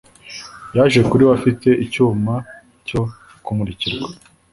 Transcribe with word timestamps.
Yaje 0.75 0.99
kuri 1.09 1.21
we 1.27 1.31
afite 1.37 1.69
icyuma 1.85 2.33
cyo 2.87 3.01
kumurikirwa 3.43 4.07